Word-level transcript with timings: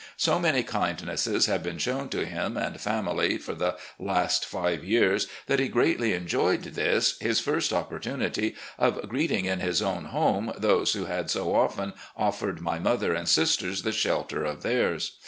So 0.17 0.39
many 0.39 0.63
kindnesses 0.63 1.45
had 1.45 1.61
been 1.61 1.77
shown 1.77 2.09
to 2.09 2.25
himself 2.25 2.57
and 2.65 2.81
family 2.81 3.37
for 3.37 3.53
the 3.53 3.77
last 3.99 4.45
five 4.47 4.83
years 4.83 5.27
that 5.45 5.59
he 5.59 5.67
greatly 5.67 6.13
enjoyed 6.13 6.63
this, 6.63 7.19
his 7.19 7.39
first 7.39 7.71
opportunity 7.71 8.55
of 8.79 9.07
greeting 9.07 9.45
in 9.45 9.59
his 9.59 9.79
own 9.79 10.05
home 10.05 10.53
those 10.57 10.93
who 10.93 11.05
had 11.05 11.29
so 11.29 11.53
often 11.53 11.93
offered 12.17 12.61
my 12.61 12.79
mother 12.79 13.13
and 13.13 13.29
sisters 13.29 13.83
the 13.83 13.91
shelter 13.91 14.43
of 14.43 14.63
theirs. 14.63 15.19